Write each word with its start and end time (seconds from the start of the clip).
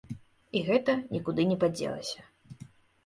І 0.59 0.61
гэта 0.69 0.95
нікуды 1.17 1.41
не 1.53 1.57
падзелася. 1.65 2.19